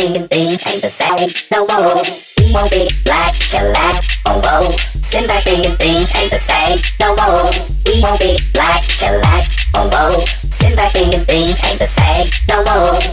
Chicken 0.00 0.28
things 0.28 0.66
ain't 0.66 0.80
the 0.80 0.88
same 0.88 1.28
no 1.52 1.66
more. 1.66 2.02
He 2.38 2.50
won't 2.54 2.70
be 2.70 2.88
black, 3.04 3.34
Cadillac, 3.34 4.02
on 4.24 4.40
roll. 4.40 4.72
Send 5.02 5.28
back 5.28 5.42
chicken 5.42 5.76
things 5.76 6.10
ain't 6.16 6.30
the 6.30 6.38
same 6.38 6.78
no 6.98 7.14
more. 7.16 7.52
He 7.84 8.00
won't 8.00 8.18
be 8.18 8.38
black, 8.54 8.80
Cadillac, 8.80 9.44
on 9.74 9.90
roll. 9.90 10.24
Send 10.48 10.74
back 10.76 10.94
chicken 10.94 11.22
things 11.26 11.62
ain't 11.66 11.78
the 11.78 11.86
same 11.86 12.26
no 12.48 12.64
more. 12.64 13.10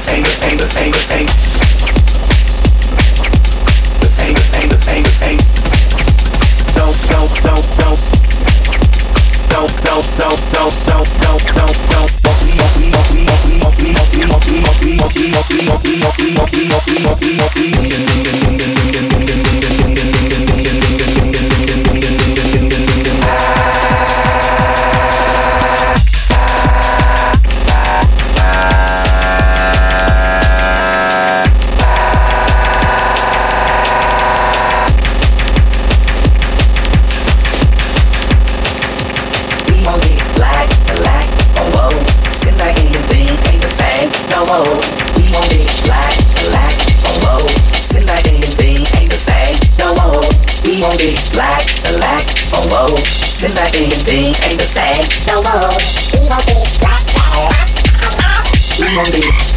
same, 0.00 0.22
the 0.22 0.30
same, 0.30 0.56
the 0.56 0.66
same, 0.66 0.92
the 0.92 0.98
same. 0.98 1.89
Monday. 58.94 59.49